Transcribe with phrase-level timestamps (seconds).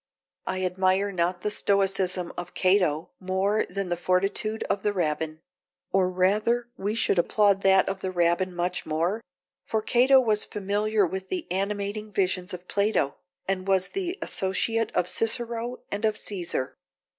[0.47, 5.41] I admire not the stoicism of Cato, more than the fortitude of the Rabbin;
[5.91, 9.21] or rather we should applaud that of the Rabbin much more;
[9.67, 13.17] for Cato was familiar with the animating visions of Plato,
[13.47, 16.73] and was the associate of Cicero and of Caesar.